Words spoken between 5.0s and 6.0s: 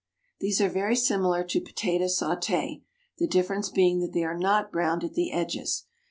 at the edges.